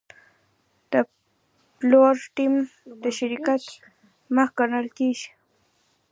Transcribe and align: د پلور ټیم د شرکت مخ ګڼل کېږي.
د 0.91 0.93
پلور 1.77 2.15
ټیم 2.35 2.53
د 3.01 3.05
شرکت 3.17 3.63
مخ 4.35 4.49
ګڼل 4.59 4.87
کېږي. 4.97 5.29